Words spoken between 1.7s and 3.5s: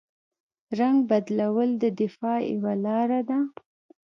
د دفاع یوه لاره ده